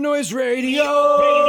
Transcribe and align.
Noise 0.00 0.32
Radio. 0.32 1.39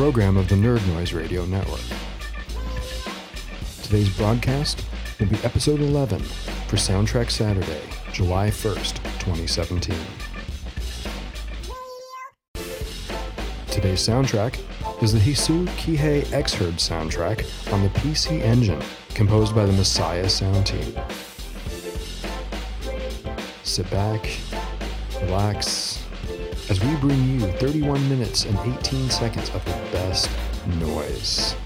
Program 0.00 0.38
of 0.38 0.48
the 0.48 0.54
Nerd 0.54 0.80
Noise 0.94 1.12
Radio 1.12 1.44
Network. 1.44 1.82
Today's 3.82 4.08
broadcast 4.16 4.82
will 5.18 5.26
be 5.26 5.36
episode 5.44 5.80
11 5.80 6.20
for 6.20 6.76
Soundtrack 6.76 7.30
Saturday, 7.30 7.82
July 8.10 8.48
1st, 8.48 8.94
2017. 9.18 9.94
Today's 13.66 14.00
soundtrack 14.00 14.58
is 15.02 15.12
the 15.12 15.18
Hisou 15.18 15.66
Kihei 15.76 16.22
Xserd 16.28 16.78
soundtrack 16.78 17.44
on 17.70 17.82
the 17.82 17.90
PC 17.90 18.40
Engine, 18.40 18.80
composed 19.12 19.54
by 19.54 19.66
the 19.66 19.72
Masaya 19.72 20.30
Sound 20.30 20.66
Team. 20.66 20.98
Sit 23.64 23.90
back, 23.90 24.26
relax, 25.20 25.99
as 26.70 26.80
we 26.84 26.94
bring 26.96 27.22
you 27.28 27.40
31 27.40 28.08
minutes 28.08 28.44
and 28.44 28.56
18 28.60 29.10
seconds 29.10 29.50
of 29.50 29.64
the 29.64 29.72
best 29.90 30.30
noise. 30.78 31.56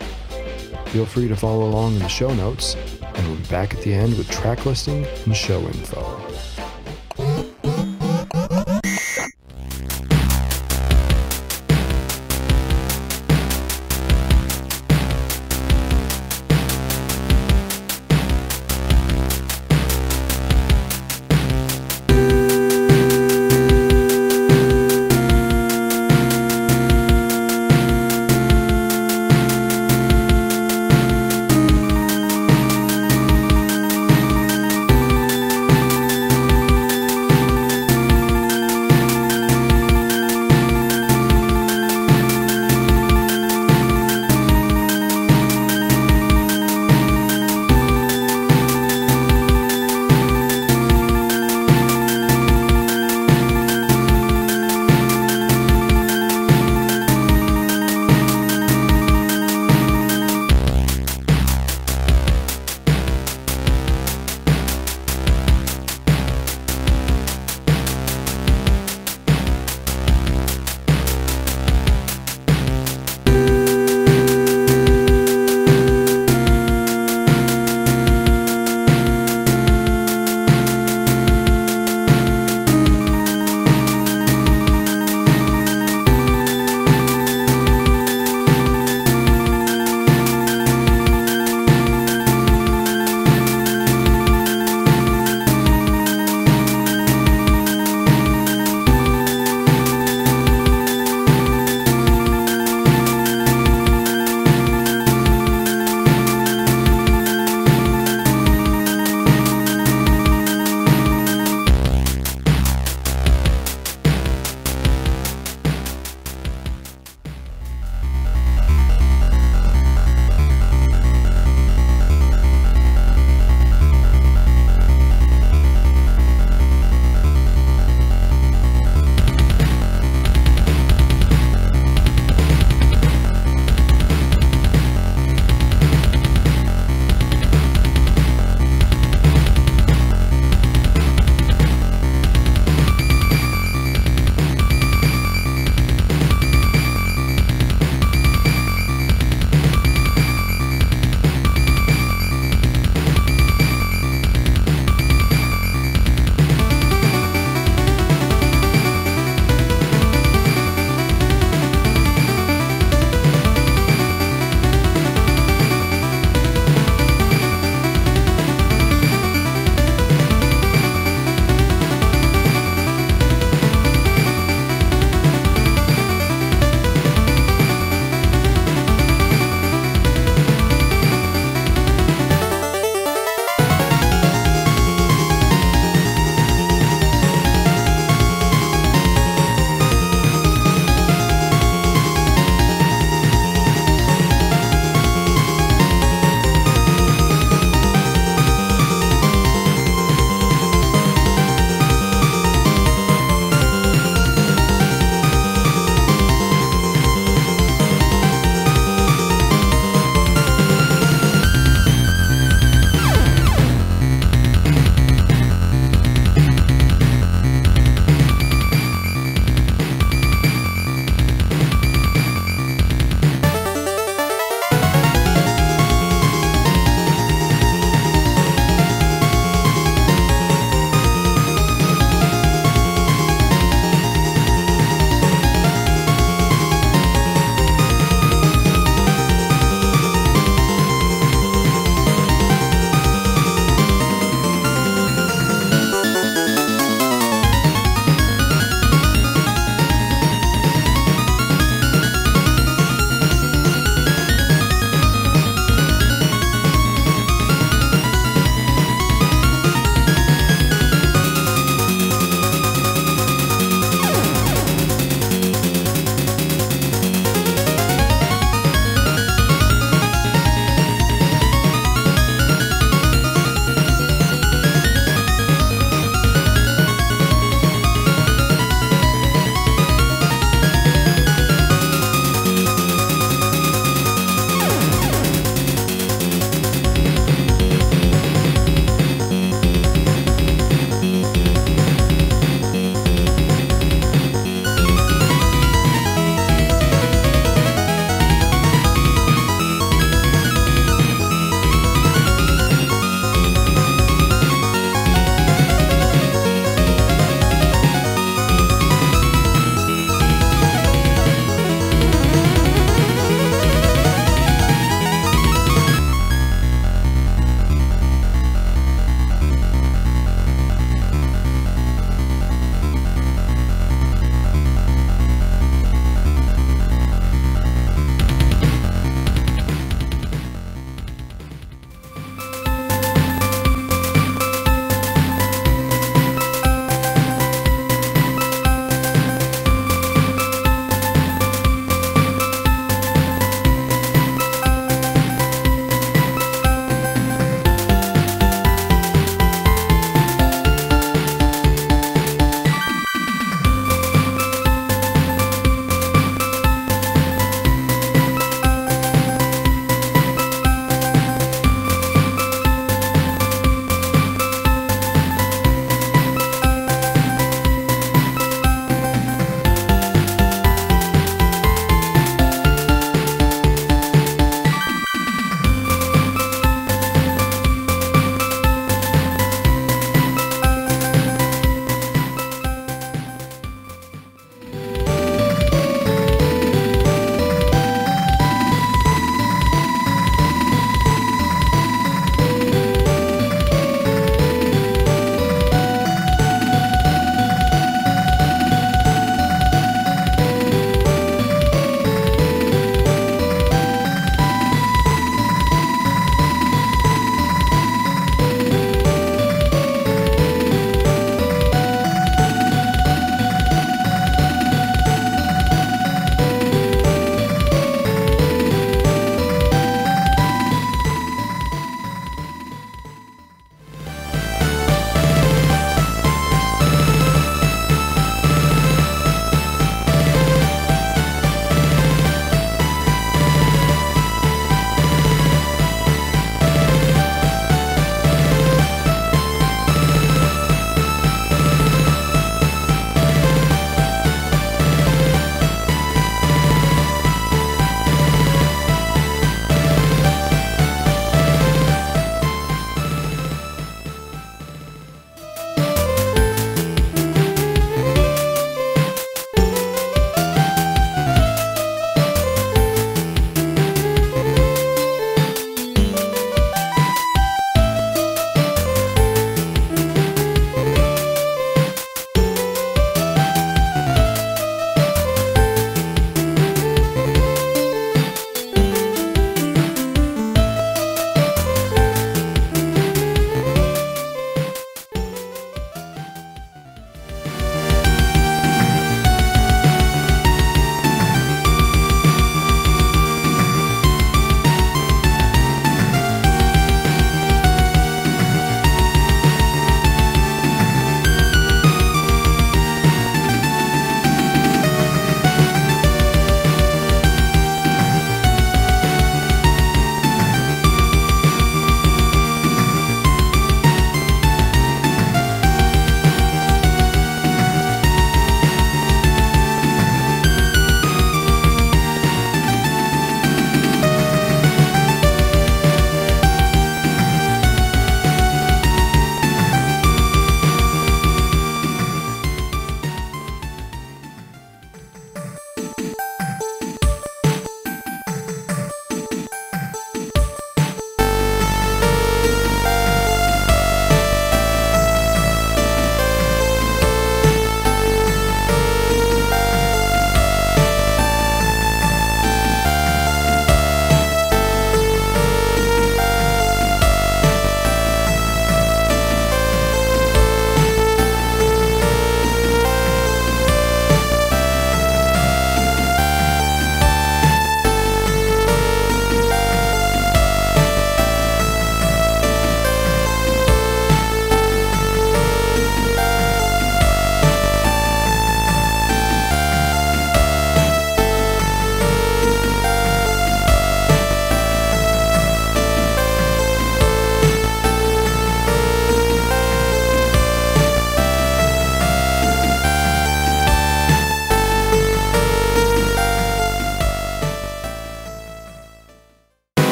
Feel 0.87 1.05
free 1.05 1.29
to 1.29 1.37
follow 1.37 1.65
along 1.69 1.93
in 1.95 1.99
the 1.99 2.09
show 2.09 2.33
notes, 2.33 2.75
and 3.03 3.27
we'll 3.27 3.37
be 3.37 3.49
back 3.49 3.75
at 3.75 3.83
the 3.83 3.93
end 3.93 4.17
with 4.17 4.31
track 4.31 4.65
listing 4.65 5.07
and 5.27 5.37
show 5.37 5.61
info. 5.61 6.54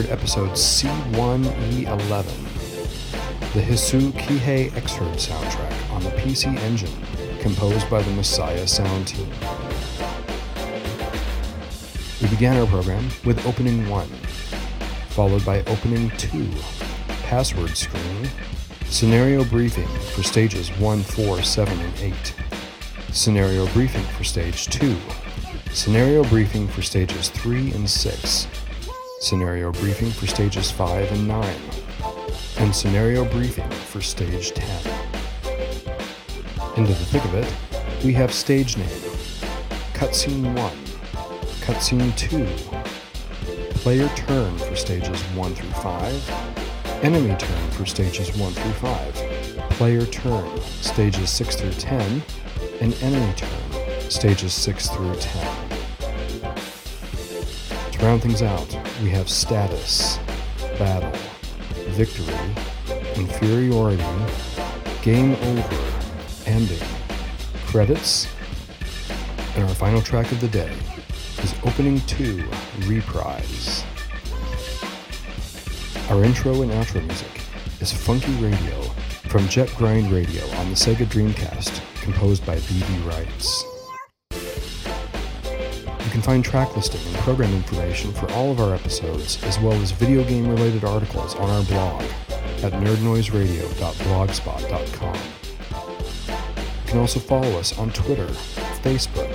Episode 0.00 0.50
C1E11, 0.52 2.24
the 3.52 3.60
Hisou 3.60 4.10
Kihei 4.12 4.70
Xserd 4.70 5.14
soundtrack 5.16 5.90
on 5.92 6.02
the 6.02 6.08
PC 6.12 6.56
Engine, 6.60 6.90
composed 7.40 7.90
by 7.90 8.00
the 8.00 8.10
Masaya 8.12 8.66
Sound 8.66 9.06
Team. 9.06 9.28
We 12.22 12.28
began 12.34 12.56
our 12.56 12.66
program 12.66 13.06
with 13.26 13.46
opening 13.46 13.86
1, 13.86 14.08
followed 15.10 15.44
by 15.44 15.60
opening 15.64 16.10
2, 16.16 16.50
password 17.24 17.76
screen, 17.76 18.30
scenario 18.86 19.44
briefing 19.44 19.88
for 20.14 20.22
stages 20.22 20.70
1, 20.78 21.02
4, 21.02 21.42
7, 21.42 21.78
and 21.78 22.00
8, 22.00 22.34
scenario 23.10 23.66
briefing 23.74 24.04
for 24.16 24.24
stage 24.24 24.68
2, 24.68 24.96
scenario 25.70 26.24
briefing 26.24 26.66
for 26.66 26.80
stages 26.80 27.28
3 27.28 27.72
and 27.72 27.90
6, 27.90 28.46
scenario 29.22 29.70
briefing 29.70 30.10
for 30.10 30.26
stages 30.26 30.68
5 30.72 31.12
and 31.12 31.28
9, 31.28 31.56
and 32.58 32.74
scenario 32.74 33.24
briefing 33.24 33.70
for 33.70 34.00
stage 34.00 34.50
10. 34.50 34.92
Into 36.76 36.92
the 36.92 37.04
thick 37.04 37.24
of 37.26 37.34
it, 37.34 38.04
we 38.04 38.12
have 38.14 38.34
stage 38.34 38.76
name, 38.76 38.88
cutscene 39.94 40.52
1, 40.56 40.72
cutscene 41.60 42.12
2, 42.16 42.44
player 43.78 44.08
turn 44.16 44.58
for 44.58 44.74
stages 44.74 45.22
1 45.22 45.54
through 45.54 45.70
5, 45.70 47.04
enemy 47.04 47.36
turn 47.36 47.70
for 47.70 47.86
stages 47.86 48.36
1 48.36 48.52
through 48.52 48.72
5, 48.72 49.14
player 49.70 50.04
turn 50.06 50.60
stages 50.80 51.30
6 51.30 51.56
through 51.60 51.70
10, 51.70 52.22
and 52.80 52.92
enemy 53.00 53.32
turn 53.36 54.10
stages 54.10 54.52
6 54.52 54.88
through 54.88 55.14
10. 55.14 55.71
Round 58.02 58.20
things 58.20 58.42
out, 58.42 58.68
we 59.00 59.10
have 59.10 59.30
status, 59.30 60.18
battle, 60.76 61.12
victory, 61.90 62.34
inferiority, 63.14 64.02
game 65.02 65.36
over, 65.36 66.02
ending, 66.44 66.82
credits, 67.66 68.26
and 69.54 69.62
our 69.62 69.74
final 69.76 70.02
track 70.02 70.32
of 70.32 70.40
the 70.40 70.48
day 70.48 70.76
is 71.44 71.54
Opening 71.64 72.00
2 72.00 72.44
Reprise. 72.86 73.84
Our 76.10 76.24
intro 76.24 76.62
and 76.62 76.72
outro 76.72 77.06
music 77.06 77.40
is 77.80 77.92
Funky 77.92 78.32
Radio 78.44 78.82
from 79.28 79.46
Jet 79.46 79.72
Grind 79.76 80.10
Radio 80.10 80.44
on 80.56 80.70
the 80.70 80.74
Sega 80.74 81.06
Dreamcast, 81.06 81.80
composed 82.02 82.44
by 82.44 82.56
BB 82.56 83.08
Rights. 83.08 83.71
Can 86.22 86.34
find 86.34 86.44
track 86.44 86.76
listing 86.76 87.00
and 87.04 87.16
program 87.16 87.52
information 87.52 88.12
for 88.12 88.30
all 88.34 88.52
of 88.52 88.60
our 88.60 88.76
episodes, 88.76 89.42
as 89.42 89.58
well 89.58 89.72
as 89.82 89.90
video 89.90 90.22
game 90.22 90.48
related 90.48 90.84
articles 90.84 91.34
on 91.34 91.50
our 91.50 91.64
blog 91.64 92.00
at 92.62 92.72
nerdnoiseradio.blogspot.com. 92.74 95.16
You 95.16 95.22
can 96.86 97.00
also 97.00 97.18
follow 97.18 97.58
us 97.58 97.76
on 97.76 97.90
Twitter, 97.90 98.28
Facebook, 98.84 99.28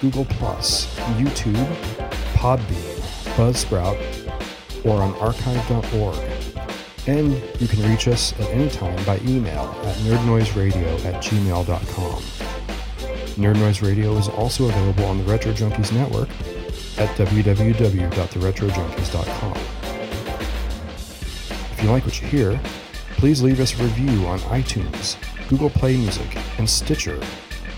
Google, 0.00 0.24
YouTube, 0.24 1.76
Podbean, 2.34 2.98
Buzzsprout, 3.36 3.96
or 4.84 5.02
on 5.02 5.14
archive.org. 5.18 6.18
And 7.06 7.40
you 7.60 7.68
can 7.68 7.80
reach 7.88 8.08
us 8.08 8.32
at 8.40 8.50
any 8.50 8.68
time 8.70 9.04
by 9.04 9.18
email 9.18 9.72
at 9.84 9.96
nerdnoiseradio 9.98 11.04
at 11.04 11.22
gmail.com. 11.22 12.43
Nerd 13.36 13.56
Noise 13.56 13.82
Radio 13.82 14.16
is 14.16 14.28
also 14.28 14.68
available 14.68 15.06
on 15.06 15.18
the 15.18 15.24
Retro 15.24 15.52
Junkies 15.52 15.92
network 15.92 16.28
at 16.98 17.08
www.theretrojunkies.com. 17.16 19.56
If 21.72 21.82
you 21.82 21.90
like 21.90 22.04
what 22.04 22.22
you 22.22 22.28
hear, 22.28 22.60
please 23.16 23.42
leave 23.42 23.58
us 23.58 23.76
a 23.78 23.82
review 23.82 24.24
on 24.26 24.38
iTunes, 24.40 25.16
Google 25.48 25.70
Play 25.70 25.96
Music, 25.96 26.38
and 26.58 26.70
Stitcher, 26.70 27.20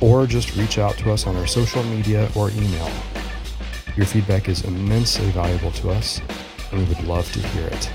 or 0.03 0.27
just 0.27 0.55
reach 0.57 0.77
out 0.77 0.99
to 0.99 1.11
us 1.11 1.27
on 1.27 1.35
our 1.37 1.47
social 1.47 1.83
media 1.85 2.29
or 2.37 2.51
email. 2.51 2.91
Your 3.97 4.05
feedback 4.05 4.51
is 4.51 4.63
immensely 4.65 5.31
valuable 5.31 5.73
to 5.73 5.89
us, 5.89 6.21
and 6.71 6.81
we 6.81 6.95
would 6.95 7.03
love 7.05 7.33
to 7.33 7.41
hear 7.41 7.69
it. 7.69 7.91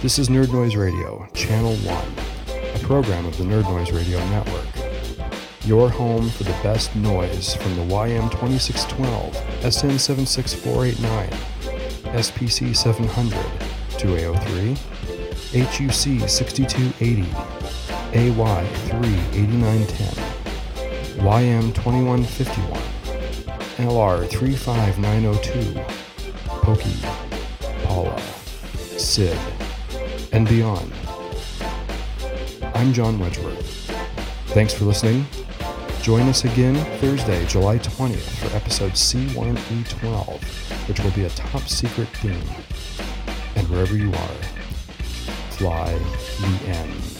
This 0.00 0.18
is 0.18 0.30
Nerd 0.30 0.50
Noise 0.50 0.76
Radio, 0.76 1.28
Channel 1.34 1.76
1, 1.76 2.04
a 2.74 2.78
program 2.78 3.26
of 3.26 3.36
the 3.36 3.44
Nerd 3.44 3.64
Noise 3.64 3.92
Radio 3.92 4.18
Network. 4.30 4.77
Your 5.68 5.90
home 5.90 6.30
for 6.30 6.44
the 6.44 6.56
best 6.62 6.96
noise 6.96 7.54
from 7.54 7.76
the 7.76 7.82
YM2612, 7.94 9.34
SN76489, 9.60 11.28
SPC 12.14 12.74
700, 12.74 13.38
2A03, 13.98 14.78
HUC 15.52 16.26
6280, 16.26 17.22
AY 18.14 18.66
38910, 18.88 20.08
YM 21.18 21.74
2151, 21.74 22.80
LR 23.86 24.26
35902, 24.26 25.74
Pokey, 26.62 26.96
Paula, 27.84 28.18
Sid, 28.96 29.38
and 30.32 30.48
beyond. 30.48 30.90
I'm 32.74 32.94
John 32.94 33.18
Wedgeworth. 33.18 33.66
Thanks 34.46 34.72
for 34.72 34.86
listening. 34.86 35.26
Join 36.02 36.22
us 36.28 36.44
again 36.44 36.74
Thursday, 37.00 37.44
July 37.46 37.78
20th 37.78 38.18
for 38.18 38.56
episode 38.56 38.92
C1E12, 38.92 40.88
which 40.88 41.00
will 41.00 41.10
be 41.10 41.24
a 41.24 41.30
top 41.30 41.62
secret 41.62 42.08
theme. 42.08 42.40
And 43.56 43.68
wherever 43.68 43.96
you 43.96 44.08
are, 44.08 44.42
fly 45.50 45.92
the 46.40 46.68
end. 46.68 47.17